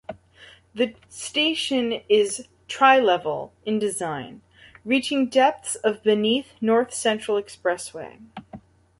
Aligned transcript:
The 0.73 0.95
station 1.09 2.01
is 2.09 2.47
tri-level 2.67 3.53
in 3.67 3.77
design, 3.77 4.41
reaching 4.83 5.29
depths 5.29 5.75
of 5.75 6.01
beneath 6.01 6.53
North 6.59 6.91
Central 6.91 7.39
Expressway. 7.39 8.17